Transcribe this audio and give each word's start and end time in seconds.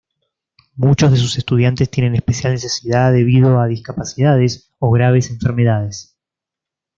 Muchos 0.77 1.11
de 1.11 1.17
sus 1.17 1.37
estudiantes 1.37 1.91
tienen 1.91 2.15
especial 2.15 2.53
necesidad 2.53 3.11
debido 3.13 3.59
a 3.59 3.67
discapacidades 3.67 4.73
o 4.79 4.89
graves 4.89 5.29
enfermedades. 5.29 6.17